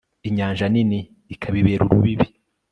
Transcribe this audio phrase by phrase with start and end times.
[0.27, 0.99] inyanja nini
[1.33, 2.27] ikabibera urubibi